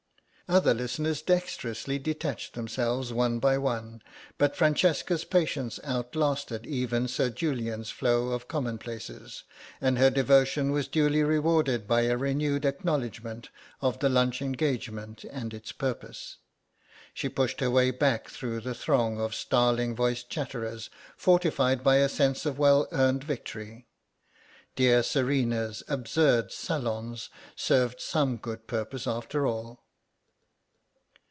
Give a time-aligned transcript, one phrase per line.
[0.49, 4.01] Other listeners dexterously detached themselves one by one,
[4.37, 9.45] but Francesca's patience outlasted even Sir Julian's flow of commonplaces,
[9.79, 13.47] and her devotion was duly rewarded by a renewed acknowledgment
[13.79, 16.35] of the lunch engagement and its purpose.
[17.13, 22.09] She pushed her way back through the throng of starling voiced chatterers fortified by a
[22.09, 23.87] sense of well earned victory.
[24.75, 29.85] Dear Serena's absurd salons served some good purpose after all.